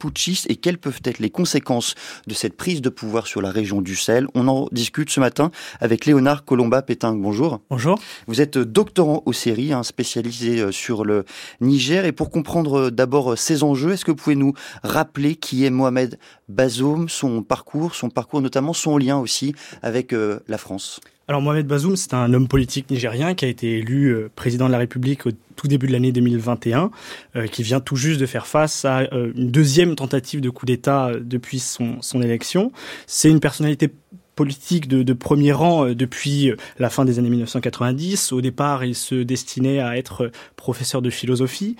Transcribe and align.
putschistes 0.00 0.50
et 0.50 0.56
quelles 0.56 0.78
peuvent 0.78 1.00
être 1.04 1.20
les 1.20 1.30
conséquences 1.30 1.94
de 2.26 2.34
cette 2.34 2.56
prise 2.56 2.80
de 2.82 2.88
pouvoir 2.88 3.28
sur 3.28 3.42
la 3.42 3.50
région 3.50 3.82
du 3.82 3.94
Sahel. 3.94 4.26
On 4.34 4.48
en 4.48 4.66
discute 4.72 5.10
ce 5.10 5.20
matin 5.20 5.52
avec 5.80 6.06
Léonard 6.06 6.44
Colomba-Pétain. 6.44 7.14
Bonjour. 7.14 7.60
Bonjour. 7.70 7.98
Vous 8.26 8.40
êtes 8.40 8.58
doctorant 8.58 9.22
au 9.26 9.32
séries, 9.32 9.72
hein, 9.72 9.82
spécialisé 9.82 10.60
euh, 10.60 10.72
sur 10.72 11.04
le 11.04 11.24
Niger. 11.60 12.04
Et 12.06 12.12
pour 12.12 12.30
comprendre 12.30 12.86
euh, 12.86 12.90
d'abord 12.90 13.38
ces 13.38 13.62
enjeux, 13.62 13.92
est-ce 13.92 14.04
que 14.04 14.10
vous 14.10 14.16
pouvez 14.16 14.36
nous 14.36 14.54
rappeler 14.82 15.36
qui 15.36 15.64
est 15.64 15.70
Mohamed 15.70 16.18
Bazoum, 16.48 17.08
son 17.08 17.42
parcours, 17.42 17.94
son 17.94 18.08
parcours 18.08 18.40
notamment, 18.40 18.72
son 18.72 18.96
lien 18.96 19.18
aussi 19.18 19.54
avec 19.82 20.12
la 20.12 20.58
France? 20.58 21.00
Alors 21.30 21.42
Mohamed 21.42 21.68
Bazoum, 21.68 21.94
c'est 21.94 22.12
un 22.12 22.34
homme 22.34 22.48
politique 22.48 22.90
nigérien 22.90 23.34
qui 23.34 23.44
a 23.44 23.48
été 23.48 23.78
élu 23.78 24.08
euh, 24.08 24.28
président 24.34 24.66
de 24.66 24.72
la 24.72 24.78
République 24.78 25.26
au 25.26 25.30
tout 25.54 25.68
début 25.68 25.86
de 25.86 25.92
l'année 25.92 26.10
2021, 26.10 26.90
euh, 27.36 27.46
qui 27.46 27.62
vient 27.62 27.78
tout 27.78 27.94
juste 27.94 28.18
de 28.18 28.26
faire 28.26 28.48
face 28.48 28.84
à 28.84 29.02
euh, 29.12 29.30
une 29.36 29.52
deuxième 29.52 29.94
tentative 29.94 30.40
de 30.40 30.50
coup 30.50 30.66
d'État 30.66 31.12
depuis 31.20 31.60
son, 31.60 32.00
élection. 32.20 32.72
C'est 33.06 33.30
une 33.30 33.38
personnalité 33.38 33.92
politique 34.34 34.88
de, 34.88 35.04
de, 35.04 35.12
premier 35.12 35.52
rang 35.52 35.94
depuis 35.94 36.52
la 36.80 36.90
fin 36.90 37.04
des 37.04 37.20
années 37.20 37.30
1990. 37.30 38.32
Au 38.32 38.40
départ, 38.40 38.84
il 38.84 38.96
se 38.96 39.14
destinait 39.14 39.78
à 39.78 39.96
être 39.96 40.32
professeur 40.56 41.00
de 41.00 41.10
philosophie. 41.10 41.76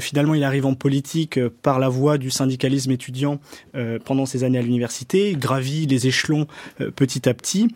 finalement, 0.00 0.34
il 0.34 0.44
arrive 0.44 0.64
en 0.64 0.74
politique 0.74 1.38
par 1.62 1.80
la 1.80 1.88
voie 1.88 2.16
du 2.16 2.30
syndicalisme 2.30 2.92
étudiant 2.92 3.40
pendant 4.04 4.24
ses 4.24 4.44
années 4.44 4.58
à 4.58 4.62
l'université, 4.62 5.34
gravit 5.34 5.86
les 5.86 6.06
échelons 6.06 6.46
petit 6.94 7.28
à 7.28 7.34
petit 7.34 7.68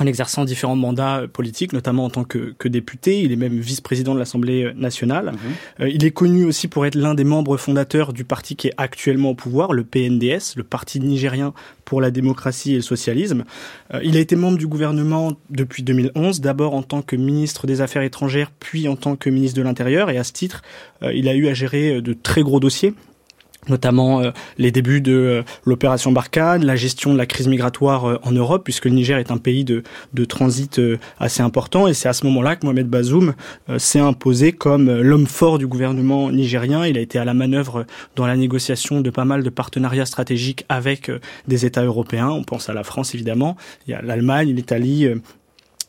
en 0.00 0.06
exerçant 0.06 0.44
différents 0.44 0.74
mandats 0.74 1.22
politiques, 1.32 1.72
notamment 1.72 2.04
en 2.04 2.10
tant 2.10 2.24
que, 2.24 2.54
que 2.58 2.66
député. 2.66 3.20
Il 3.20 3.30
est 3.30 3.36
même 3.36 3.60
vice-président 3.60 4.14
de 4.14 4.18
l'Assemblée 4.18 4.72
nationale. 4.74 5.26
Mhm. 5.26 5.38
Euh, 5.80 5.88
il 5.88 6.04
est 6.04 6.10
connu 6.10 6.44
aussi 6.44 6.66
pour 6.66 6.84
être 6.84 6.96
l'un 6.96 7.14
des 7.14 7.22
membres 7.22 7.56
fondateurs 7.56 8.12
du 8.12 8.24
parti 8.24 8.56
qui 8.56 8.68
est 8.68 8.74
actuellement 8.76 9.30
au 9.30 9.34
pouvoir, 9.34 9.72
le 9.72 9.84
PNDS, 9.84 10.56
le 10.56 10.64
Parti 10.64 10.98
nigérien 10.98 11.52
pour 11.84 12.00
la 12.00 12.10
démocratie 12.10 12.72
et 12.72 12.76
le 12.76 12.82
socialisme. 12.82 13.44
Euh, 13.92 14.00
il 14.02 14.16
a 14.16 14.20
été 14.20 14.34
membre 14.34 14.58
du 14.58 14.66
gouvernement 14.66 15.34
depuis 15.50 15.84
2011, 15.84 16.40
d'abord 16.40 16.74
en 16.74 16.82
tant 16.82 17.02
que 17.02 17.14
ministre 17.14 17.68
des 17.68 17.80
Affaires 17.80 18.02
étrangères, 18.02 18.50
puis 18.58 18.88
en 18.88 18.96
tant 18.96 19.14
que 19.14 19.30
ministre 19.30 19.56
de 19.56 19.62
l'Intérieur. 19.62 20.10
Et 20.10 20.18
à 20.18 20.24
ce 20.24 20.32
titre, 20.32 20.62
euh, 21.02 21.12
il 21.12 21.28
a 21.28 21.34
eu 21.34 21.46
à 21.46 21.54
gérer 21.54 22.02
de 22.02 22.12
très 22.14 22.42
gros 22.42 22.58
dossiers 22.58 22.94
notamment 23.68 24.20
euh, 24.20 24.30
les 24.58 24.70
débuts 24.70 25.00
de 25.00 25.12
euh, 25.12 25.42
l'opération 25.64 26.12
Barkhane, 26.12 26.64
la 26.64 26.76
gestion 26.76 27.12
de 27.12 27.18
la 27.18 27.26
crise 27.26 27.48
migratoire 27.48 28.08
euh, 28.08 28.18
en 28.22 28.32
Europe, 28.32 28.64
puisque 28.64 28.86
le 28.86 28.92
Niger 28.92 29.18
est 29.18 29.30
un 29.30 29.38
pays 29.38 29.64
de, 29.64 29.82
de 30.12 30.24
transit 30.24 30.80
assez 31.18 31.42
important. 31.42 31.88
Et 31.88 31.94
c'est 31.94 32.08
à 32.08 32.12
ce 32.12 32.26
moment-là 32.26 32.56
que 32.56 32.66
Mohamed 32.66 32.88
Bazoum 32.88 33.34
s'est 33.78 34.00
imposé 34.00 34.52
comme 34.52 34.90
l'homme 35.00 35.26
fort 35.26 35.58
du 35.58 35.66
gouvernement 35.66 36.30
nigérien. 36.30 36.86
Il 36.86 36.98
a 36.98 37.00
été 37.00 37.18
à 37.18 37.24
la 37.24 37.34
manœuvre 37.34 37.86
dans 38.16 38.26
la 38.26 38.36
négociation 38.36 39.00
de 39.00 39.10
pas 39.10 39.24
mal 39.24 39.42
de 39.42 39.50
partenariats 39.50 40.06
stratégiques 40.06 40.64
avec 40.68 41.10
des 41.48 41.66
États 41.66 41.84
européens. 41.84 42.28
On 42.28 42.44
pense 42.44 42.68
à 42.68 42.74
la 42.74 42.84
France, 42.84 43.14
évidemment. 43.14 43.56
Il 43.86 43.92
y 43.92 43.94
a 43.94 44.02
l'Allemagne, 44.02 44.50
l'Italie, 44.50 45.08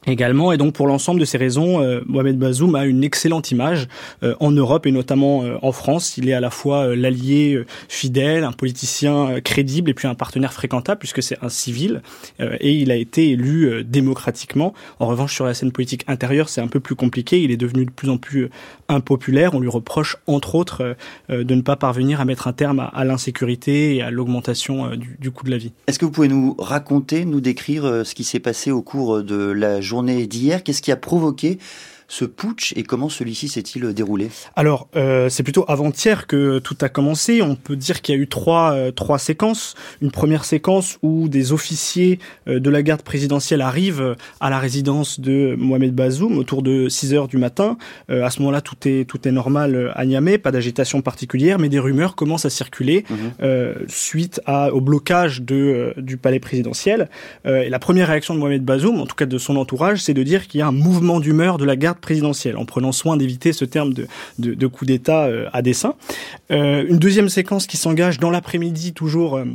également. 0.08 0.52
Et 0.52 0.58
donc 0.58 0.74
pour 0.74 0.88
l'ensemble 0.88 1.20
de 1.20 1.26
ces 1.26 1.38
raisons, 1.38 1.82
euh, 1.82 2.02
Mohamed 2.06 2.38
Bazoum 2.38 2.76
a 2.76 2.86
une 2.86 3.04
excellente 3.04 3.52
image 3.52 3.88
euh, 4.24 4.36
en 4.40 4.52
Europe 4.52 4.86
et 4.86 4.92
notamment 4.92 5.44
euh, 5.44 5.58
en 5.62 5.72
France. 5.72 6.18
Il 6.18 6.30
est 6.30 6.34
à 6.34 6.40
la 6.40 6.50
fois 6.50 6.96
l'allié 6.96 7.64
fidèle, 7.90 8.44
un 8.44 8.52
politicien 8.52 9.40
crédible 9.42 9.90
et 9.90 9.94
puis 9.94 10.08
un 10.08 10.16
partenaire 10.16 10.54
fréquentable 10.54 11.00
puisque 11.00 11.24
c'est 11.24 11.38
un 11.42 11.50
civil 11.50 12.02
et 12.40 12.74
il 12.74 12.92
a 12.92 12.96
été 12.96 13.32
élu 13.32 13.84
démocratiquement. 13.84 14.74
En 15.00 15.08
revanche, 15.08 15.34
sur 15.34 15.46
la 15.46 15.54
scène 15.54 15.72
politique 15.72 16.04
intérieure, 16.08 16.50
c'est 16.50 16.62
un 16.62 16.68
peu 16.68 16.80
plus 16.80 16.96
compliqué. 16.96 17.42
Il 17.42 17.52
est 17.52 17.58
devenu 17.58 17.86
de 17.86 17.92
plus 17.92 18.10
en 18.10 18.18
plus 18.18 18.50
impopulaire. 18.88 19.54
On 19.54 19.60
lui 19.60 19.70
reproche 19.70 20.18
entre 20.28 20.56
autres 20.56 20.96
de 21.30 21.56
ne 21.56 21.62
pas 21.62 21.76
parvenir 21.76 22.22
à 22.22 22.26
mettre 22.26 22.48
un 22.48 22.54
terme 22.54 22.88
à, 22.94 23.06
l'insécurité 23.06 23.96
et 23.96 24.02
à 24.02 24.12
l'augmentation 24.12 24.96
du, 24.96 25.18
du 25.20 25.32
coût 25.32 25.46
de 25.46 25.52
la 25.52 25.58
vie. 25.58 25.72
Est-ce 25.88 26.00
que 26.00 26.06
vous 26.06 26.12
pouvez 26.12 26.28
nous 26.28 26.56
raconter, 26.60 27.26
nous 27.26 27.42
décrire 27.42 28.06
ce 28.06 28.16
qui 28.16 28.24
s'est 28.24 28.40
passé 28.40 28.72
au 28.72 28.82
cours 28.82 29.24
de 29.24 29.52
la 29.52 29.82
journée 29.82 29.95
d'hier. 30.04 30.64
Qu'est-ce 30.64 30.82
qui 30.82 30.92
a 30.92 30.98
provoqué 30.98 31.60
ce 32.08 32.26
putsch 32.26 32.74
et 32.76 32.84
comment 32.84 33.10
celui-ci 33.10 33.48
s'est-il 33.48 33.94
déroulé? 33.94 34.30
Alors, 34.56 34.88
euh, 34.96 35.30
c'est 35.30 35.44
plutôt 35.44 35.66
avant-hier 35.68 36.28
que 36.28 36.60
tout 36.60 36.78
a 36.82 36.90
commencé. 36.90 37.42
On 37.42 37.56
peut 37.56 37.76
dire 37.76 38.02
qu'il 38.02 38.16
y 38.16 38.18
a 38.18 38.22
eu 38.22 38.28
trois, 38.28 38.74
euh, 38.74 38.92
trois 38.92 39.18
séquences. 39.18 39.76
Une 40.02 40.12
première 40.12 40.46
séquence 40.46 40.98
où 41.02 41.28
des 41.28 41.52
officiers 41.52 42.20
euh, 42.48 42.60
de 42.60 42.70
la 42.70 42.84
garde 42.84 43.02
présidentielle 43.02 43.62
arrivent 43.62 44.16
à 44.40 44.50
la 44.50 44.60
résidence 44.60 45.20
de 45.20 45.56
Mohamed 45.58 45.94
Bazoum 45.94 46.38
autour 46.38 46.62
de 46.62 46.90
6 46.90 47.14
heures 47.14 47.28
du 47.28 47.38
matin. 47.38 47.78
à 48.10 48.30
ce 48.30 48.40
moment-là, 48.40 48.62
tout 48.62 48.76
est, 48.88 49.08
tout 49.08 49.28
est 49.28 49.32
normal 49.32 49.92
à 49.96 50.06
Niamey, 50.06 50.38
pas 50.38 50.52
d'agitation 50.52 51.02
particulière, 51.02 51.60
mais 51.60 51.70
des 51.70 51.80
rumeurs 51.80 52.16
commencent 52.16 52.46
à 52.46 52.50
circuler 52.50 53.06
mhm. 53.10 53.88
suite 53.88 54.42
à, 54.46 54.74
au 54.74 54.82
blocage 54.82 55.42
de, 55.42 55.94
du 55.98 56.18
palais 56.18 56.40
présidentiel. 56.40 57.10
et 57.46 57.70
la 57.70 57.80
première 57.80 58.08
réaction 58.08 58.34
de 58.34 58.40
Mohamed 58.40 58.64
Bazoum, 58.64 59.00
en 59.00 59.06
tout 59.06 59.16
cas 59.16 59.26
de 59.26 59.38
son 59.38 59.56
entourage, 59.56 60.02
c'est 60.02 60.14
de 60.14 60.24
dire 60.24 60.48
qu'il 60.48 60.60
y 60.60 60.62
a 60.62 60.68
un 60.68 60.72
mouvement 60.72 61.20
d'humeur 61.20 61.58
de 61.58 61.66
la 61.66 61.76
garde 61.76 61.95
présidentielle, 62.00 62.58
en 62.58 62.66
prenant 62.66 62.92
soin 62.92 63.18
d'éviter 63.18 63.54
ce 63.54 63.66
terme 63.66 63.94
de, 63.94 64.08
de, 64.40 64.68
coup 64.68 64.86
d'État 64.86 65.26
euh, 65.26 65.50
à 65.54 65.62
dessein. 65.62 65.96
Euh, 66.52 66.86
une 66.88 67.00
deuxième 67.00 67.30
séquence 67.30 67.68
qui 67.68 67.78
s'engage 67.78 68.20
dans 68.20 68.32
l'après-midi, 68.32 68.94
toujours 68.94 69.38
euh, 69.38 69.46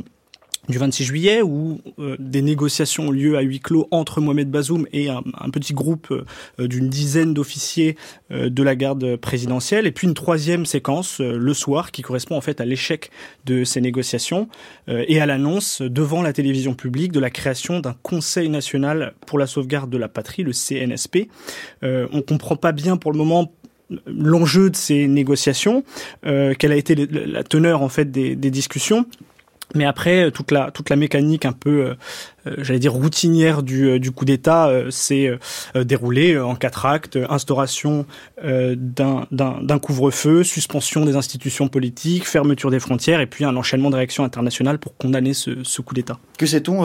du 0.69 0.77
26 0.77 1.05
juillet 1.05 1.41
où 1.41 1.81
euh, 1.99 2.15
des 2.19 2.41
négociations 2.41 3.07
ont 3.07 3.11
lieu 3.11 3.37
à 3.37 3.41
huis 3.41 3.59
clos 3.59 3.87
entre 3.89 4.21
Mohamed 4.21 4.49
Bazoum 4.49 4.85
et 4.93 5.09
un, 5.09 5.21
petit 5.51 5.73
groupe 5.73 6.11
euh, 6.11 6.67
d'une 6.67 6.87
dizaine 6.87 7.33
d'officiers 7.33 7.97
euh, 8.31 8.49
de 8.49 8.63
la 8.63 8.75
garde 8.75 9.15
présidentielle 9.15 9.87
et 9.87 9.91
puis 9.91 10.07
une 10.07 10.13
troisième 10.13 10.65
séquence 10.65 11.19
le 11.19 11.53
soir 11.53 11.91
qui 11.91 12.03
correspond 12.03 12.37
en 12.37 12.41
fait 12.41 12.61
à 12.61 12.65
l'échec 12.65 13.09
de 13.45 13.63
ces 13.63 13.81
négociations 13.81 14.47
et 14.87 15.19
à 15.19 15.25
l'annonce 15.25 15.81
devant 15.81 16.21
la 16.21 16.33
télévision 16.33 16.73
publique 16.73 17.11
de 17.11 17.19
la 17.19 17.29
création 17.29 17.79
d'un 17.79 17.95
Conseil 18.01 18.49
national 18.49 19.13
pour 19.25 19.39
la 19.39 19.47
sauvegarde 19.47 19.89
de 19.89 19.97
la 19.97 20.07
patrie, 20.07 20.43
le 20.43 20.53
CNSP. 20.53 21.29
on 21.81 22.21
comprend 22.21 22.55
pas 22.55 22.71
bien 22.71 22.97
pour 22.97 23.11
le 23.11 23.17
moment 23.17 23.51
l'enjeu 24.05 24.69
de 24.69 24.75
ces 24.75 25.07
négociations, 25.07 25.83
quelle 26.23 26.71
a 26.71 26.75
été 26.75 26.95
la 26.95 27.43
teneur 27.43 27.81
en 27.81 27.89
fait 27.89 28.11
des 28.11 28.35
discussions. 28.35 29.05
Mais 29.75 29.85
après, 29.85 30.25
euh, 30.25 30.31
toute 30.31 30.51
la, 30.51 30.71
toute 30.71 30.89
la 30.89 30.95
mécanique 30.95 31.45
un 31.45 31.51
peu, 31.53 31.69
euh, 31.69 31.93
euh, 32.47 32.55
j'allais 32.59 32.79
dire, 32.79 32.93
routinière 32.93 33.63
du, 33.63 33.99
du 33.99 34.11
coup 34.11 34.25
d'État 34.25 34.71
s'est 34.89 35.37
déroulée 35.75 36.37
en 36.39 36.55
quatre 36.55 36.85
actes. 36.85 37.17
Instauration 37.29 38.05
d'un 38.41 39.79
couvre-feu, 39.79 40.43
suspension 40.43 41.05
des 41.05 41.15
institutions 41.15 41.67
politiques, 41.67 42.25
fermeture 42.25 42.71
des 42.71 42.79
frontières 42.79 43.21
et 43.21 43.27
puis 43.27 43.45
un 43.45 43.55
enchaînement 43.55 43.91
de 43.91 43.95
réactions 43.95 44.23
internationales 44.23 44.79
pour 44.79 44.97
condamner 44.97 45.33
ce, 45.33 45.81
coup 45.81 45.93
d'État. 45.93 46.17
Que 46.37 46.45
sait-on 46.47 46.83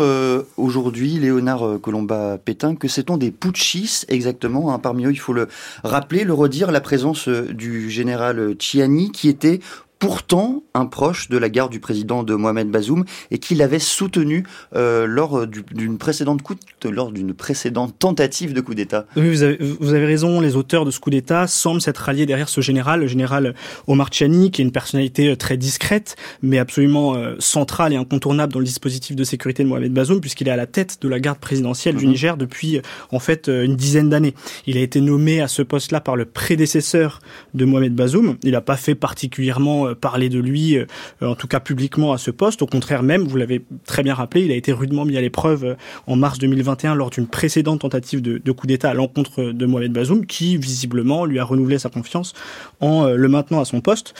aujourd'hui, 0.57 1.19
Léonard 1.19 1.81
Colomba-Pétain, 1.81 2.77
que 2.77 2.89
sait-on 2.89 3.17
des 3.17 3.31
putschistes 3.31 4.05
exactement 4.09 4.75
hein 4.75 4.79
Parmi 4.79 5.07
eux, 5.07 5.13
il 5.13 5.19
faut 5.21 5.33
le 5.33 5.49
rappeler, 5.83 6.25
le 6.25 6.35
redire, 6.35 6.71
la 6.71 6.81
présence 6.81 7.29
du 7.29 7.91
général 7.91 8.57
Chiani 8.59 9.11
qui 9.11 9.29
était 9.29 9.61
pourtant 9.99 10.63
un 10.75 10.87
proche 10.87 11.29
de 11.31 11.39
la 11.39 11.49
garde 11.49 11.73
du 11.73 11.81
président 11.81 12.23
de 12.23 12.35
Mohamed 12.35 12.71
Bazoum 12.71 13.05
et 13.31 13.39
qui 13.39 13.55
l'avait 13.55 13.79
soutenu 13.79 14.45
euh, 14.75 15.07
lors 15.07 15.47
d'une 15.47 15.97
précédente 15.99 16.43
coup 16.43 16.55
lors 16.85 17.11
d'une 17.11 17.35
précédente 17.35 17.99
tentative 17.99 18.53
de 18.53 18.61
coup 18.61 18.75
d'État. 18.75 19.07
Oui, 19.17 19.29
vous 19.29 19.43
avez, 19.43 19.59
vous 19.59 19.95
avez, 19.95 20.07
raison. 20.07 20.41
Les 20.41 20.55
auteurs 20.55 20.85
de 20.85 20.91
ce 20.91 21.01
coup 21.01 21.11
d'État 21.11 21.47
semblent 21.47 21.81
s'être 21.81 21.99
ralliés 21.99 22.27
derrière 22.27 22.49
ce 22.49 22.61
général, 22.61 23.01
le 23.01 23.07
général 23.07 23.55
Omar 23.89 24.13
Chani, 24.13 24.51
qui 24.51 24.63
est 24.63 24.65
une 24.65 24.71
personnalité 24.71 25.31
euh, 25.31 25.37
très 25.37 25.57
discrète, 25.57 26.17
mais 26.43 26.59
absolument 26.59 27.15
euh, 27.17 27.35
centrale 27.39 27.93
et 27.93 27.97
incontournable 27.97 28.53
dans 28.53 28.59
le 28.61 28.65
dispositif 28.65 29.17
de 29.17 29.25
sécurité 29.25 29.65
de 29.65 29.69
Mohamed 29.69 29.93
Bazoum, 29.93 30.21
puisqu'il 30.21 30.49
est 30.49 30.53
à 30.53 30.57
la 30.57 30.67
tête 30.67 30.99
de 31.01 31.09
la 31.09 31.19
garde 31.19 31.39
présidentielle 31.39 31.97
du 31.97 32.05
mhm. 32.05 32.13
Niger 32.13 32.37
depuis 32.37 32.81
en 33.11 33.19
fait 33.19 33.49
une 33.49 33.77
dizaine 33.77 34.11
d'années. 34.11 34.35
Il 34.67 34.77
a 34.77 34.81
été 34.81 35.01
nommé 35.01 35.41
à 35.41 35.49
ce 35.49 35.63
poste-là 35.63 36.01
par 36.01 36.17
le 36.17 36.27
prédécesseur 36.27 37.21
de 37.55 37.65
Mohamed 37.65 37.95
Bazoum. 37.95 38.37
Il 38.43 38.53
n'a 38.53 38.61
pas 38.61 38.77
fait 38.77 38.95
particulièrement 38.95 39.86
euh, 39.87 39.95
parler 39.95 40.29
de 40.29 40.39
lui, 40.39 40.77
euh, 40.77 40.87
en 41.21 41.35
tout 41.35 41.47
cas 41.47 41.61
publiquement 41.61 42.13
à 42.13 42.19
ce 42.19 42.31
poste. 42.31 42.63
Au 42.63 42.67
contraire 42.67 43.03
même, 43.03 43.25
vous 43.25 43.37
l'avez 43.37 43.65
très 43.85 44.03
bien 44.03 44.15
rappelé, 44.15 44.45
il 44.45 44.53
a 44.53 44.55
été 44.55 44.73
rudement 44.73 45.05
mis 45.05 45.17
à 45.17 45.21
l'épreuve 45.21 45.65
euh, 45.65 45.75
en 46.07 46.17
mars 46.17 46.39
2021 46.39 46.95
lors 46.95 47.11
d'une 47.11 47.27
précédente 47.27 47.81
tentative 47.81 48.23
de, 48.23 48.39
de 48.39 48.53
coup 48.53 48.67
d'État 48.67 48.91
à 48.91 48.95
l'encontre 48.95 49.45
de 49.45 49.67
Mohamed 49.67 49.93
Bazoum, 49.93 50.27
qui 50.27 50.57
visiblement 50.57 51.25
lui 51.25 51.39
a 51.39 51.45
renouvelé 51.45 51.79
sa 51.79 51.89
confiance 51.89 52.35
en 52.81 53.07
le 53.07 53.29
maintenant 53.29 53.61
à 53.61 53.65
son 53.65 53.81
poste. 53.81 54.15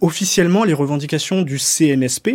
officiellement, 0.00 0.64
les 0.64 0.74
revendications 0.74 1.42
du 1.42 1.58
CNSP, 1.58 2.30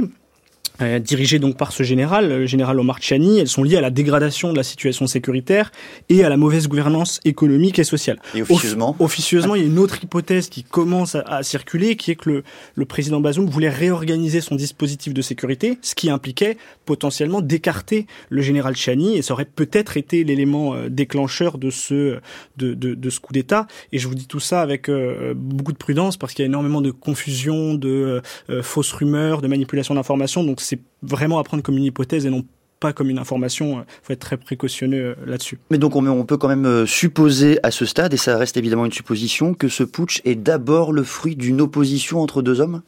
euh, 0.81 0.97
dirigées 0.97 1.37
donc 1.37 1.55
par 1.55 1.71
ce 1.71 1.83
général, 1.83 2.29
le 2.29 2.45
général 2.47 2.79
Omar 2.79 2.99
Chani, 2.99 3.39
elles 3.39 3.47
sont 3.47 3.63
liées 3.63 3.77
à 3.77 3.81
la 3.81 3.91
dégradation 3.91 4.51
de 4.51 4.57
la 4.57 4.63
situation 4.63 5.05
sécuritaire 5.05 5.71
et 6.09 6.23
à 6.23 6.29
la 6.29 6.37
mauvaise 6.37 6.67
gouvernance 6.67 7.19
économique 7.25 7.77
et 7.77 7.83
sociale. 7.83 8.19
Et 8.33 8.41
officieusement 8.41 8.95
Officieusement, 8.99 9.53
il 9.53 9.61
y 9.61 9.63
a 9.65 9.67
une 9.67 9.77
autre 9.77 10.03
hypothèse 10.03 10.49
qui 10.49 10.63
commence 10.63 11.15
à, 11.15 11.43
circuler, 11.43 11.95
qui 11.95 12.09
est 12.09 12.15
que 12.15 12.29
le, 12.29 12.43
le, 12.73 12.85
président 12.85 13.19
Bazoum 13.19 13.47
voulait 13.47 13.69
réorganiser 13.69 14.41
son 14.41 14.55
dispositif 14.55 15.13
de 15.13 15.21
sécurité, 15.21 15.77
ce 15.83 15.93
qui 15.93 16.09
impliquait 16.09 16.57
potentiellement 16.85 17.41
d'écarter 17.41 18.07
le 18.29 18.41
général 18.41 18.75
Chani, 18.75 19.15
et 19.15 19.21
ça 19.21 19.33
aurait 19.33 19.45
peut-être 19.45 19.95
été 19.95 20.23
l'élément 20.23 20.73
euh, 20.73 20.89
déclencheur 20.89 21.59
de 21.59 21.69
ce, 21.69 22.17
de, 22.57 22.73
de, 22.73 22.95
de 22.95 23.09
ce 23.11 23.19
coup 23.19 23.33
d'État. 23.33 23.67
Et 23.91 23.99
je 23.99 24.07
vous 24.07 24.15
dis 24.15 24.27
tout 24.27 24.39
ça 24.39 24.61
avec 24.61 24.89
euh, 24.89 25.35
beaucoup 25.35 25.71
de 25.71 25.77
prudence, 25.77 26.17
parce 26.17 26.33
qu'il 26.33 26.41
y 26.41 26.45
a 26.45 26.49
énormément 26.49 26.81
de 26.81 26.89
confusion, 26.89 27.75
de 27.75 28.21
fausses 28.61 28.91
rumeurs, 28.91 29.41
de 29.41 29.47
manipulation 29.47 29.93
d'informations, 29.93 30.43
donc 30.43 30.61
c'est 30.63 30.79
vraiment 31.01 31.39
à 31.39 31.43
prendre 31.43 31.63
comme 31.63 31.77
une 31.77 31.83
hypothèse 31.85 32.25
et 32.25 32.29
non 32.29 32.43
pas 32.83 32.91
comme 32.91 33.09
une 33.09 33.17
information. 33.17 33.77
Il 33.77 33.79
euh, 33.79 33.83
faut 34.03 34.13
être 34.13 34.19
très 34.19 34.37
précautionneux 34.37 35.15
euh, 35.17 35.25
là-dessus. 35.25 35.57
Mais 35.71 35.77
donc 35.77 35.95
on, 35.95 36.25
peut 36.25 36.37
quand 36.37 36.49
même 36.49 36.65
euh, 36.65 36.85
supposer 36.85 37.57
à 37.63 37.71
ce 37.71 37.85
stade, 37.85 38.13
et 38.13 38.17
ça 38.17 38.37
reste 38.37 38.57
évidemment 38.57 38.85
une 38.85 38.91
supposition, 38.91 39.53
que 39.53 39.69
ce 39.69 39.83
putsch 39.83 40.21
est 40.25 40.35
d'abord 40.35 40.91
le 40.91 41.03
fruit 41.03 41.37
d'une 41.37 41.61
opposition 41.61 42.19
entre 42.19 42.41
deux 42.41 42.59
hommes? 42.59 42.81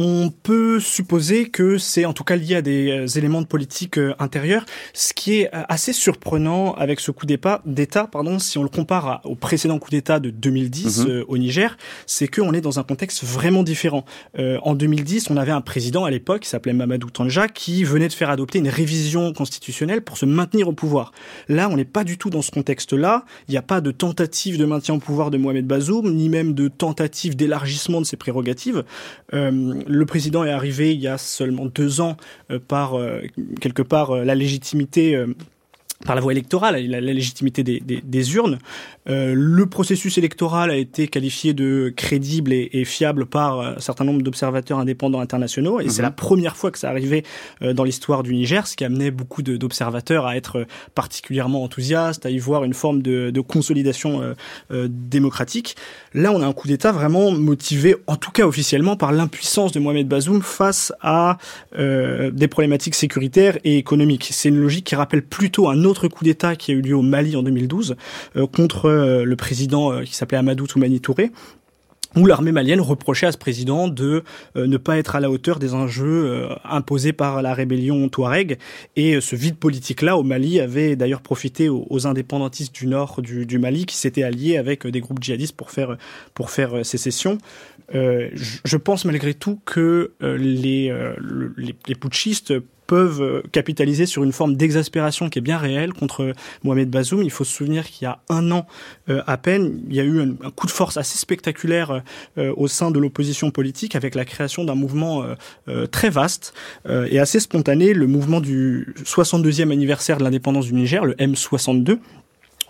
On 0.00 0.30
peut 0.30 0.78
supposer 0.78 1.48
que 1.48 1.76
c'est 1.76 2.04
en 2.04 2.12
tout 2.12 2.22
cas 2.22 2.36
lié 2.36 2.54
à 2.54 2.62
des 2.62 2.90
euh, 2.90 3.18
éléments 3.18 3.42
de 3.42 3.48
politique 3.48 3.98
euh, 3.98 4.14
intérieure, 4.20 4.64
ce 4.94 5.12
qui 5.12 5.40
est 5.40 5.52
euh, 5.52 5.62
assez 5.68 5.92
surprenant 5.92 6.72
avec 6.74 7.00
ce 7.00 7.10
coup 7.10 7.26
d'État, 7.26 8.06
pardon, 8.06 8.38
si 8.38 8.58
on 8.58 8.62
le 8.62 8.68
compare 8.68 9.20
au 9.24 9.34
précédent 9.34 9.80
coup 9.80 9.90
d'État 9.90 10.20
de 10.20 10.30
2010 10.30 11.00
mhm. 11.00 11.24
au 11.26 11.36
Niger, 11.36 11.76
c'est 12.06 12.28
qu'on 12.28 12.52
est 12.52 12.60
dans 12.60 12.78
un 12.78 12.84
contexte 12.84 13.24
vraiment 13.24 13.64
différent. 13.64 14.04
en 14.38 14.74
2010, 14.74 15.30
on 15.30 15.36
avait 15.36 15.50
un 15.50 15.60
président 15.60 16.04
à 16.04 16.10
l'époque 16.10 16.42
qui 16.42 16.48
s'appelait 16.48 16.72
Mamadou 16.72 17.10
Tanja 17.10 17.48
qui 17.48 17.82
venait 17.82 18.08
de 18.08 18.12
faire 18.12 18.30
adopter 18.30 18.58
une 18.58 18.68
révision 18.68 19.32
constitutionnelle 19.32 20.02
pour 20.02 20.16
se 20.16 20.26
maintenir 20.26 20.68
au 20.68 20.72
pouvoir. 20.72 21.12
Là, 21.48 21.68
on 21.70 21.76
n'est 21.76 21.84
pas 21.84 22.04
du 22.04 22.18
tout 22.18 22.30
dans 22.30 22.42
ce 22.42 22.50
contexte-là. 22.52 23.24
Il 23.48 23.52
n'y 23.52 23.58
a 23.58 23.62
pas 23.62 23.80
de 23.80 23.90
tentative 23.90 24.58
de 24.58 24.64
maintien 24.64 24.94
au 24.94 24.98
pouvoir 24.98 25.30
de 25.30 25.38
Mohamed 25.38 25.66
Bazoum, 25.66 26.14
ni 26.14 26.28
même 26.28 26.54
de 26.54 26.68
tentative 26.68 27.34
d'élargissement 27.34 28.00
de 28.00 28.06
ses 28.06 28.16
prérogatives 28.16 28.84
le 29.88 30.06
président 30.06 30.44
est 30.44 30.50
arrivé 30.50 30.94
il 30.94 31.00
y 31.00 31.08
a 31.08 31.18
seulement 31.18 31.66
deux 31.66 32.00
ans 32.00 32.16
euh, 32.50 32.58
par 32.58 32.94
euh, 32.94 33.22
quelque 33.60 33.82
part 33.82 34.10
euh, 34.10 34.24
la 34.24 34.34
légitimité 34.34 35.18
par 36.06 36.14
la 36.14 36.20
voie 36.20 36.32
électorale, 36.32 36.80
la, 36.86 37.00
légitimité 37.00 37.64
des, 37.64 37.80
des, 37.80 38.00
des 38.00 38.34
urnes. 38.34 38.58
Euh, 39.08 39.34
le 39.34 39.66
processus 39.66 40.16
électoral 40.16 40.70
a 40.70 40.76
été 40.76 41.08
qualifié 41.08 41.54
de 41.54 41.92
crédible 41.96 42.52
et, 42.52 42.70
et 42.72 42.84
fiable 42.84 43.26
par 43.26 43.60
un 43.60 43.80
certain 43.80 44.04
nombre 44.04 44.22
d'observateurs 44.22 44.78
indépendants 44.78 45.20
internationaux, 45.20 45.80
et 45.80 45.88
c'est 45.88 46.02
la 46.02 46.10
mhm. 46.10 46.14
première 46.14 46.56
fois 46.56 46.70
que 46.70 46.78
ça 46.78 46.88
arrivait 46.88 47.24
euh, 47.62 47.72
dans 47.72 47.84
l'histoire 47.84 48.22
du 48.22 48.32
Niger, 48.34 48.66
ce 48.66 48.76
qui 48.76 48.84
amenait 48.84 49.10
beaucoup 49.10 49.42
d'observateurs 49.42 50.26
à 50.26 50.36
être 50.36 50.66
particulièrement 50.94 51.64
enthousiastes, 51.64 52.26
à 52.26 52.30
y 52.30 52.38
voir 52.38 52.64
une 52.64 52.74
forme 52.74 53.02
de, 53.02 53.30
de 53.30 53.40
consolidation 53.40 54.22
euh, 54.22 54.34
euh, 54.70 54.88
démocratique. 54.88 55.76
Là, 56.14 56.32
on 56.32 56.40
a 56.42 56.46
un 56.46 56.52
coup 56.52 56.68
d'État 56.68 56.92
vraiment 56.92 57.32
motivé, 57.32 57.96
en 58.06 58.16
tout 58.16 58.30
cas 58.30 58.46
officiellement, 58.46 58.96
par 58.96 59.12
l'impuissance 59.12 59.72
de 59.72 59.80
Mohamed 59.80 60.06
Bazoum 60.06 60.42
face 60.42 60.92
à 61.00 61.38
des 61.76 62.48
problématiques 62.48 62.94
sécuritaires 62.94 63.58
et 63.64 63.76
économiques. 63.76 64.28
C'est 64.32 64.48
une 64.48 64.58
logique 64.58 64.86
qui 64.86 64.94
rappelle 64.94 65.22
plutôt 65.22 65.68
un 65.68 65.84
autre 65.84 65.87
coup 66.08 66.24
d'État 66.24 66.56
qui 66.56 66.72
a 66.72 66.74
eu 66.74 66.80
lieu 66.80 66.96
au 66.96 67.02
Mali 67.02 67.36
en 67.36 67.42
2012 67.42 67.96
euh, 68.36 68.46
contre 68.46 68.86
euh, 68.86 69.24
le 69.24 69.36
président 69.36 69.92
euh, 69.92 70.02
qui 70.02 70.14
s'appelait 70.14 70.38
Amadou 70.38 70.66
Toumani 70.66 71.00
Touré 71.00 71.30
où 72.16 72.24
l'armée 72.24 72.52
malienne 72.52 72.80
reprochait 72.80 73.26
à 73.26 73.32
ce 73.32 73.36
président 73.36 73.86
de 73.86 74.24
ne 74.56 74.78
pas 74.78 74.96
être 74.96 75.14
à 75.14 75.20
la 75.20 75.30
hauteur 75.30 75.58
des 75.58 75.74
enjeux 75.74 76.48
imposés 76.64 77.12
par 77.12 77.42
la 77.42 77.52
rébellion 77.52 78.08
Touareg. 78.08 78.58
Et 78.96 79.20
ce 79.20 79.36
vide 79.36 79.56
politique-là 79.56 80.16
au 80.16 80.22
Mali 80.22 80.58
avait 80.58 80.96
d'ailleurs 80.96 81.20
profité 81.20 81.68
aux, 81.68 82.06
indépendantistes 82.06 82.74
du 82.74 82.86
nord 82.86 83.20
du, 83.20 83.58
Mali 83.58 83.84
qui 83.84 83.94
s'étaient 83.94 84.22
alliés 84.22 84.56
avec 84.56 84.86
des 84.86 85.00
groupes 85.00 85.22
djihadistes 85.22 85.54
pour 85.54 85.70
faire, 85.70 85.98
pour 86.32 86.48
faire 86.48 86.84
sécession. 86.84 87.36
je 87.92 88.76
pense 88.78 89.04
malgré 89.04 89.34
tout 89.34 89.60
que 89.66 90.12
les, 90.22 90.90
les, 91.58 91.74
les 91.86 91.94
putschistes 91.94 92.54
peuvent 92.88 93.22
euh, 93.22 93.42
capitaliser 93.52 94.06
sur 94.06 94.24
une 94.24 94.32
forme 94.32 94.56
d'exaspération 94.56 95.28
qui 95.28 95.38
est 95.38 95.42
bien 95.42 95.58
réelle 95.58 95.92
contre 95.92 96.32
Mohamed 96.64 96.90
Bazoum. 96.90 97.22
Il 97.22 97.30
faut 97.30 97.44
se 97.44 97.54
souvenir 97.54 97.86
qu'il 97.86 98.06
y 98.06 98.08
a 98.08 98.18
un 98.28 98.50
an 98.50 98.66
euh, 99.08 99.22
à 99.28 99.36
peine, 99.36 99.82
il 99.88 99.94
y 99.94 100.00
a 100.00 100.04
eu 100.04 100.20
un, 100.20 100.50
coup 100.50 100.66
de 100.66 100.72
force 100.72 100.96
assez 100.96 101.18
spectaculaire 101.18 102.02
euh, 102.38 102.52
au 102.56 102.66
sein 102.66 102.90
de 102.90 102.98
l'opposition 102.98 103.50
politique 103.50 103.94
avec 103.94 104.14
la 104.14 104.24
création 104.24 104.64
d'un 104.64 104.74
mouvement 104.74 105.24
très 105.90 106.08
vaste 106.08 106.54
et 106.88 107.18
assez 107.18 107.40
spontané, 107.40 107.92
le 107.92 108.06
mouvement 108.06 108.40
du 108.40 108.94
62e 109.04 109.70
anniversaire 109.70 110.16
de 110.16 110.24
l'indépendance 110.24 110.66
du 110.66 110.72
Niger, 110.72 111.04
le 111.04 111.12
M62 111.14 111.98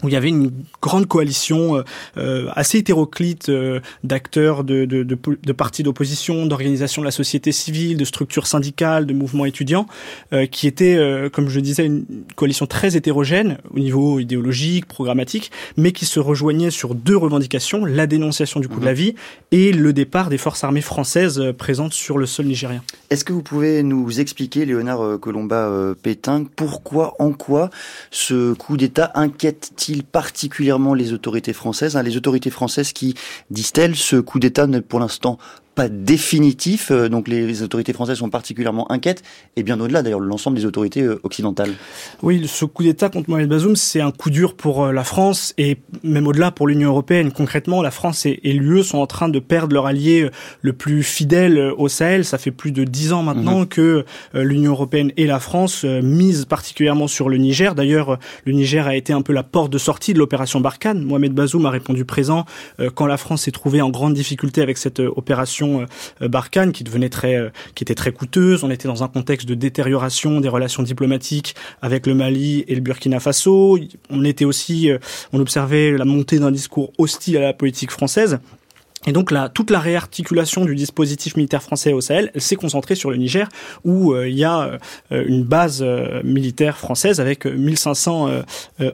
où 0.03 0.09
il 0.09 0.13
y 0.13 0.17
avait 0.17 0.29
une 0.29 0.53
grande 0.81 1.07
coalition 1.07 1.77
euh, 1.77 1.83
euh 2.17 2.49
assez 2.55 2.79
hétéroclite 2.79 3.49
euh, 3.49 3.81
d'acteurs 4.05 4.65
de, 4.65 4.85
de, 4.85 5.03
de, 5.03 5.19
de, 5.43 5.53
partis 5.53 5.83
d'opposition, 5.83 6.47
d'organisations 6.47 7.03
de 7.03 7.07
la 7.07 7.13
société 7.13 7.53
civile, 7.53 7.97
de 7.97 8.05
structures 8.05 8.47
syndicales, 8.47 9.07
de 9.07 9.13
mouvements 9.13 9.45
étudiants, 9.45 9.87
euh, 10.33 10.47
qui 10.47 10.67
était, 10.67 10.97
euh, 10.97 11.29
comme 11.29 11.49
je 11.49 11.61
disais, 11.61 11.87
une 11.87 12.05
coalition 12.37 12.67
très 12.67 12.97
hétérogène 12.97 13.59
au 13.75 13.79
niveau 13.79 14.21
idéologique, 14.21 14.87
programmatique, 14.87 15.51
mais 15.77 15.93
qui 15.93 16.05
se 16.05 16.21
rejoignait 16.21 16.71
sur 16.71 16.95
deux 16.95 17.17
revendications, 17.17 17.85
la 17.85 18.07
dénonciation 18.07 18.61
du 18.61 18.69
coût 18.69 18.81
de 18.81 18.85
la 18.85 18.93
mhm. 18.93 18.99
vie 18.99 19.15
et 19.51 19.73
le 19.73 19.93
départ 19.93 20.31
des 20.31 20.39
forces 20.39 20.65
armées 20.65 20.81
françaises 20.81 21.43
présentes 21.57 21.93
sur 21.93 22.19
le 22.19 22.27
sol 22.27 22.47
nigérien. 22.47 22.83
Est-ce 23.11 23.25
que 23.25 23.33
vous 23.33 23.43
pouvez 23.43 23.83
nous 23.83 24.21
expliquer, 24.21 24.65
Léonard 24.65 25.19
Colomba-Pétain, 25.21 26.45
pourquoi, 26.57 27.15
en 27.19 27.33
quoi 27.33 27.71
ce 28.11 28.53
coup 28.55 28.77
d'État 28.77 29.11
particulièrement 29.97 30.95
les 30.95 31.13
autorités 31.13 31.53
françaises 31.53 31.97
hein, 31.97 32.03
Les 32.03 32.17
autorités 32.17 32.51
françaises 32.51 32.93
qui, 32.93 33.15
disent-elles, 33.51 33.97
ce 33.97 34.17
coup 34.17 34.39
d'État 34.39 34.67
n'est 34.67 34.81
pour 34.81 35.01
l'instant 35.01 35.39
pas 35.79 35.89
définitif, 35.89 36.91
euh, 36.91 37.09
donc 37.09 37.29
les 37.29 37.63
autorités 37.63 37.93
françaises 37.93 38.19
sont 38.19 38.31
particulièrement 38.31 38.91
inquiètes, 38.91 39.23
et 39.55 39.63
bien 39.63 39.79
au-delà 39.79 40.03
d'ailleurs 40.03 40.19
l'ensemble 40.19 40.57
des 40.57 40.67
autorités 40.67 41.03
euh, 41.03 41.21
occidentales. 41.23 41.71
Oui, 42.21 42.45
ce 42.49 42.65
coup 42.65 42.83
d'État 42.83 43.11
contre 43.11 43.31
Mohamed 43.31 43.49
Bazoum, 43.49 43.77
c'est 43.77 44.01
un 44.01 44.11
coup 44.11 44.31
dur 44.31 44.57
pour 44.57 44.87
euh, 44.87 44.93
la 44.93 45.05
France 45.05 45.55
et 45.57 45.77
même 46.03 46.27
au-delà 46.27 46.51
pour 46.51 46.67
l'Union 46.67 46.89
européenne. 46.89 47.31
Concrètement, 47.31 47.81
la 47.81 47.93
France 47.93 48.27
et, 48.27 48.41
l'UE 48.43 48.83
sont 48.83 48.99
en 48.99 49.07
train 49.07 49.29
de 49.29 49.39
perdre 49.39 49.73
leur 49.73 49.87
allié 49.87 50.29
le 50.63 50.73
plus 50.73 51.05
fidèle 51.05 51.73
au 51.77 51.87
Sahel. 51.87 52.25
Ça 52.25 52.39
fait 52.39 52.51
plus 52.51 52.73
de 52.73 52.83
dix 52.83 53.13
ans 53.13 53.23
maintenant 53.23 53.61
mhm. 53.61 53.69
que 53.69 54.05
l'Union 54.35 54.73
européenne 54.73 55.13
et 55.17 55.27
la 55.27 55.39
France 55.39 55.85
misent 55.85 56.45
particulièrement 56.45 57.07
sur 57.07 57.29
le 57.29 57.37
Niger. 57.37 57.77
D'ailleurs, 57.77 58.19
le 58.47 58.53
Niger 58.53 58.89
a 58.89 58.97
été 58.97 59.13
un 59.13 59.23
peu 59.23 59.33
la 59.33 59.45
porte 59.45 59.71
de 59.73 59.79
sortie 59.79 60.13
de 60.13 60.19
l'opération 60.19 60.61
Barkhane. 60.61 61.05
Mohamed 61.05 61.35
Bazoum 61.35 61.67
a 61.67 61.71
répondu 61.71 62.05
présent 62.05 62.47
quand 62.95 63.07
la 63.07 63.17
France 63.17 63.43
s'est 63.43 63.53
trouvée 63.53 63.81
en 63.81 63.91
grande 63.91 64.15
difficulté 64.15 64.61
avec 64.63 64.79
cette 64.79 64.99
opération 65.01 65.68
euh, 66.23 66.29
Barkhane 66.29 66.73
qui 66.73 66.85
devenait 66.85 67.09
très, 67.09 67.37
euh, 67.37 67.51
qui 67.75 67.85
était 67.85 67.95
très 67.95 68.13
coûteuse. 68.13 68.65
On 68.65 68.71
était 68.71 68.89
dans 68.89 69.03
un 69.03 69.09
contexte 69.09 69.49
de 69.49 69.55
détérioration 69.55 70.41
des 70.41 70.49
relations 70.49 70.83
diplomatiques 70.83 71.55
avec 71.83 72.07
le 72.07 72.15
Mali 72.15 72.65
et 72.69 72.75
le 72.75 72.81
Burkina 72.81 73.21
Faso. 73.21 73.79
On 74.11 74.25
était 74.25 74.45
aussi, 74.45 74.91
euh, 74.91 74.99
on 75.33 75.41
observait 75.41 75.93
la 75.93 76.05
montée 76.05 76.39
d'un 76.39 76.51
discours 76.51 76.93
hostile 76.99 77.37
à 77.37 77.41
la 77.41 77.53
politique 77.53 77.91
française. 77.91 78.39
Et 79.07 79.13
donc 79.13 79.31
là, 79.31 79.49
toute 79.49 79.71
la 79.71 79.79
réarticulation 79.81 80.65
du 80.65 80.75
dispositif 80.75 81.37
militaire 81.37 81.63
français 81.63 81.93
au 81.93 82.01
Sahel, 82.01 82.31
elle 82.35 82.41
s'est 82.41 82.57
concentrée 82.57 82.95
sur 82.95 83.11
le 83.11 83.17
Niger, 83.17 83.49
où 83.85 84.13
euh, 84.13 84.29
il 84.29 84.37
y 84.37 84.45
a 84.45 84.79
euh, 85.13 85.25
une 85.27 85.45
base 85.45 85.83
euh, 85.83 86.21
militaire 86.25 86.79
française 86.79 87.21
avec 87.21 87.47
1500 87.47 88.29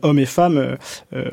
hommes 0.02 0.18
et 0.18 0.26
femmes 0.26 0.76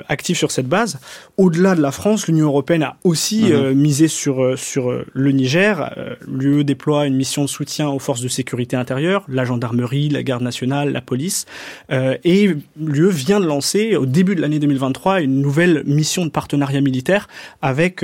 actifs 0.07 0.37
sur 0.37 0.51
cette 0.51 0.67
base. 0.67 0.99
Au-delà 1.37 1.75
de 1.75 1.81
la 1.81 1.91
France, 1.91 2.27
l'Union 2.27 2.47
européenne 2.47 2.83
a 2.83 2.97
aussi 3.03 3.51
mhm. 3.51 3.73
misé 3.73 4.07
sur 4.07 4.57
sur 4.57 5.03
le 5.13 5.31
Niger. 5.31 5.93
L'UE 6.27 6.63
déploie 6.63 7.07
une 7.07 7.15
mission 7.15 7.43
de 7.43 7.49
soutien 7.49 7.89
aux 7.89 7.99
forces 7.99 8.21
de 8.21 8.27
sécurité 8.27 8.75
intérieure, 8.75 9.23
la 9.27 9.45
gendarmerie, 9.45 10.09
la 10.09 10.23
garde 10.23 10.43
nationale, 10.43 10.91
la 10.91 11.01
police, 11.01 11.45
et 11.89 12.49
l'UE 12.79 13.09
vient 13.09 13.39
de 13.39 13.45
lancer 13.45 13.95
au 13.95 14.05
début 14.05 14.35
de 14.35 14.41
l'année 14.41 14.59
2023 14.59 15.21
une 15.21 15.41
nouvelle 15.41 15.83
mission 15.85 16.25
de 16.25 16.31
partenariat 16.31 16.81
militaire 16.81 17.27
avec 17.61 18.03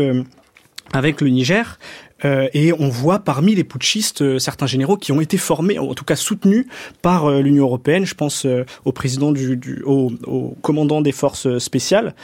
avec 0.93 1.21
le 1.21 1.29
Niger. 1.29 1.77
Euh, 2.25 2.47
et 2.53 2.73
on 2.73 2.89
voit 2.89 3.19
parmi 3.19 3.53
les 3.53 3.63
putschistes 3.63 4.21
euh, 4.21 4.39
certains 4.39 4.65
généraux 4.65 4.97
qui 4.97 5.11
ont 5.11 5.21
été 5.21 5.37
formés, 5.37 5.77
en 5.77 5.93
tout 5.93 6.03
cas 6.03 6.15
soutenus 6.15 6.65
par 7.01 7.25
euh, 7.25 7.41
l'Union 7.41 7.65
européenne. 7.65 8.05
Je 8.05 8.15
pense 8.15 8.47
au 8.85 8.91
président 8.91 9.31
du, 9.31 9.57
du 9.57 9.83
au, 9.85 10.11
commandant 10.61 11.01
des 11.01 11.11
forces 11.11 11.57
spéciales. 11.59 12.15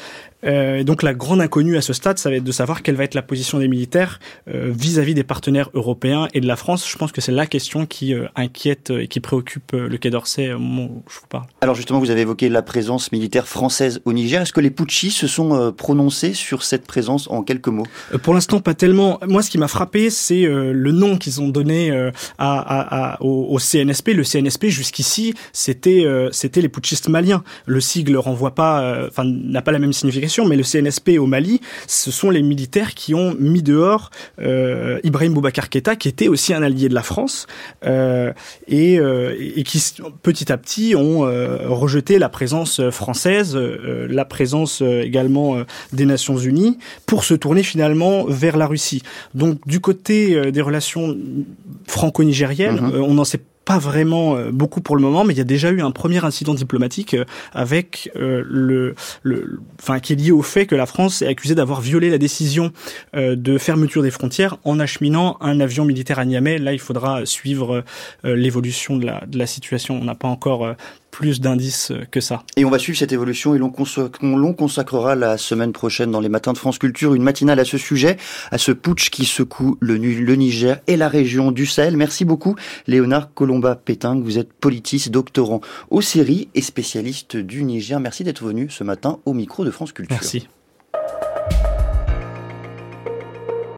Euh, 0.45 0.83
donc 0.83 1.03
la 1.03 1.13
grande 1.13 1.41
inconnue 1.41 1.77
à 1.77 1.81
ce 1.81 1.93
stade, 1.93 2.17
ça 2.17 2.29
va 2.29 2.35
être 2.37 2.43
de 2.43 2.51
savoir 2.51 2.83
quelle 2.83 2.95
va 2.95 3.03
être 3.03 3.15
la 3.15 3.21
position 3.21 3.59
des 3.59 3.67
militaires 3.67 4.19
euh, 4.47 4.71
vis-à-vis 4.75 5.13
des 5.13 5.23
partenaires 5.23 5.69
européens 5.73 6.27
et 6.33 6.41
de 6.41 6.47
la 6.47 6.55
France. 6.55 6.89
Je 6.89 6.97
pense 6.97 7.11
que 7.11 7.21
c'est 7.21 7.31
la 7.31 7.45
question 7.45 7.85
qui 7.85 8.13
euh, 8.13 8.27
inquiète 8.35 8.91
et 8.91 9.07
qui 9.07 9.19
préoccupe 9.19 9.71
le 9.73 9.97
Quai 9.97 10.09
d'Orsay 10.09 10.53
au 10.53 10.59
moment 10.59 10.85
où 10.85 11.03
je 11.09 11.19
vous 11.19 11.27
parle. 11.27 11.45
Alors 11.61 11.75
justement, 11.75 11.99
vous 11.99 12.11
avez 12.11 12.21
évoqué 12.21 12.49
la 12.49 12.61
présence 12.61 13.11
militaire 13.11 13.47
française 13.47 14.01
au 14.05 14.13
Niger. 14.13 14.41
Est-ce 14.41 14.53
que 14.53 14.61
les 14.61 14.71
putschistes 14.71 15.17
se 15.17 15.27
sont 15.27 15.73
prononcés 15.75 16.33
sur 16.33 16.63
cette 16.63 16.85
présence 16.85 17.29
en 17.29 17.43
quelques 17.43 17.67
mots? 17.67 17.85
Pour 18.23 18.33
l'instant, 18.33 18.59
pas 18.59 18.73
tellement. 18.73 19.19
Moi, 19.27 19.41
ce 19.41 19.49
qui 19.49 19.57
m'a 19.57 19.67
frappé, 19.67 20.09
c'est 20.09 20.43
le 20.43 20.91
nom 20.91 21.17
qu'ils 21.17 21.41
ont 21.41 21.49
donné 21.49 21.91
à, 22.37 23.17
au, 23.21 23.47
au, 23.49 23.59
CNSP. 23.59 24.09
Le 24.09 24.23
CNSP, 24.23 24.67
jusqu'ici, 24.67 25.33
c'était 25.51 26.05
c'était 26.31 26.61
les 26.61 26.69
putschistes 26.69 27.09
maliens. 27.09 27.43
Le 27.65 27.79
sigle 27.79 28.17
renvoie 28.17 28.55
pas, 28.55 29.07
enfin, 29.07 29.23
n'a 29.25 29.61
pas 29.61 29.71
la 29.71 29.79
même 29.79 29.93
signification, 29.93 30.32
mais 30.45 30.55
le 30.55 30.63
CNSP 30.63 31.19
au 31.19 31.25
Mali, 31.25 31.61
ce 31.87 32.11
sont 32.11 32.29
les 32.29 32.41
militaires 32.41 32.93
qui 32.93 33.13
ont 33.13 33.35
mis 33.39 33.61
dehors 33.61 34.09
euh, 34.39 34.99
Ibrahim 35.03 35.33
Boubacar 35.33 35.69
Keïta, 35.69 35.95
qui 35.95 36.07
était 36.07 36.27
aussi 36.27 36.53
un 36.53 36.63
allié 36.63 36.89
de 36.89 36.93
la 36.93 37.03
France, 37.03 37.47
euh, 37.85 38.33
et, 38.67 38.99
euh, 38.99 39.35
et, 39.39 39.63
qui 39.63 39.83
petit 40.21 40.51
à 40.51 40.57
petit 40.57 40.95
ont 40.95 41.25
euh, 41.25 41.67
rejeté 41.67 42.19
la 42.19 42.29
présence 42.29 42.89
française, 42.89 43.55
la 43.55 44.25
présence 44.25 44.81
également 44.81 45.57
des 45.91 46.05
Nations 46.05 46.37
Unies, 46.37 46.77
pour 47.05 47.23
se 47.23 47.33
tourner 47.33 47.63
finalement 47.63 48.25
vers 48.25 48.57
la 48.57 48.67
Russie. 48.67 49.03
Donc 49.33 49.59
du 49.67 49.79
côté 49.79 50.51
des 50.51 50.61
relations 50.61 51.17
franco-nigériennes, 51.87 52.79
mm-hmm. 52.79 53.01
on 53.01 53.13
n'en 53.13 53.25
sait 53.25 53.37
pas 53.37 53.52
vraiment 53.79 54.35
euh, 54.35 54.51
beaucoup 54.51 54.81
pour 54.81 54.95
le 54.95 55.01
moment, 55.01 55.23
mais 55.23 55.33
il 55.33 55.37
y 55.37 55.41
a 55.41 55.45
déjà 55.45 55.71
eu 55.71 55.81
un 55.81 55.91
premier 55.91 56.23
incident 56.23 56.53
diplomatique 56.53 57.13
euh, 57.13 57.25
avec 57.53 58.11
euh, 58.15 58.43
le, 58.45 58.95
le, 59.23 59.59
enfin, 59.79 59.99
qui 59.99 60.13
est 60.13 60.15
lié 60.15 60.31
au 60.31 60.41
fait 60.41 60.65
que 60.65 60.75
la 60.75 60.85
France 60.85 61.21
est 61.21 61.27
accusée 61.27 61.55
d'avoir 61.55 61.81
violé 61.81 62.09
la 62.09 62.17
décision 62.17 62.71
de 63.13 63.57
fermeture 63.57 64.01
des 64.01 64.11
frontières 64.11 64.57
en 64.63 64.79
acheminant 64.79 65.37
un 65.41 65.59
avion 65.59 65.85
militaire 65.85 66.19
à 66.19 66.25
Niamey. 66.25 66.57
Là, 66.57 66.73
il 66.73 66.79
faudra 66.79 67.25
suivre 67.25 67.83
l'évolution 68.23 68.97
de 68.97 69.05
la, 69.05 69.23
de 69.25 69.37
la 69.37 69.45
situation. 69.45 69.97
On 69.99 70.03
n'a 70.03 70.15
pas 70.15 70.27
encore 70.27 70.75
plus 71.13 71.39
d'indices 71.39 71.91
que 72.09 72.19
ça. 72.19 72.41
Et 72.57 72.65
on 72.65 72.71
va 72.71 72.79
suivre 72.79 72.97
cette 72.97 73.11
évolution 73.11 73.53
et 73.53 73.59
l'on 73.59 73.69
consacrera 73.69 75.13
la 75.13 75.37
semaine 75.37 75.71
prochaine 75.71 76.09
dans 76.09 76.19
les 76.19 76.27
matins 76.27 76.53
de 76.53 76.57
France 76.57 76.79
Culture 76.79 77.13
une 77.13 77.21
matinale 77.21 77.59
à 77.59 77.65
ce 77.65 77.77
sujet, 77.77 78.17
à 78.49 78.57
ce 78.57 78.71
putsch 78.71 79.11
qui 79.11 79.25
secoue 79.25 79.77
le, 79.79 79.95
le 79.95 80.35
Niger 80.35 80.79
et 80.87 80.97
la 80.97 81.07
région 81.07 81.51
du 81.51 81.67
Sahel. 81.67 81.97
Merci 81.97 82.25
beaucoup 82.25 82.55
Léonard 82.87 83.31
Colomba-Pétain, 83.35 84.19
vous 84.19 84.39
êtes 84.39 84.51
politiste, 84.53 85.09
doctorant 85.09 85.61
aux 85.91 86.01
séries 86.01 86.49
et 86.55 86.61
spécialiste 86.63 87.37
du 87.37 87.63
Niger. 87.63 87.99
Merci 87.99 88.23
d'être 88.23 88.43
venu 88.43 88.71
ce 88.71 88.83
matin 88.83 89.19
au 89.25 89.33
micro 89.33 89.63
de 89.63 89.69
France 89.69 89.91
Culture. 89.91 90.17
Merci. 90.19 90.47